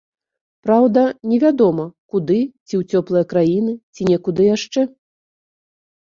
Праўда, 0.67 1.01
не 1.33 1.37
вядома, 1.43 1.83
куды, 2.15 2.37
ці 2.67 2.73
ў 2.79 3.01
цёплыя 3.01 3.25
краіны, 3.33 3.75
ці 3.99 4.09
некуды 4.13 4.41
яшчэ. 4.55 4.81